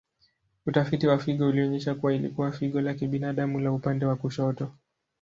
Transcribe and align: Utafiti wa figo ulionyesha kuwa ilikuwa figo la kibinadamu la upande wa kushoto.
Utafiti 0.65 1.07
wa 1.07 1.17
figo 1.19 1.47
ulionyesha 1.49 1.95
kuwa 1.95 2.13
ilikuwa 2.13 2.51
figo 2.51 2.81
la 2.81 2.93
kibinadamu 2.93 3.59
la 3.59 3.71
upande 3.71 4.05
wa 4.05 4.15
kushoto. 4.15 4.71